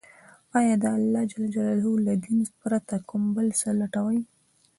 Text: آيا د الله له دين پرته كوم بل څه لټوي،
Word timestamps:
آيا 0.57 0.75
د 0.83 0.85
الله 0.97 1.23
له 2.05 2.13
دين 2.23 2.39
پرته 2.61 2.95
كوم 3.09 3.23
بل 3.35 3.47
څه 3.59 3.69
لټوي، 3.79 4.19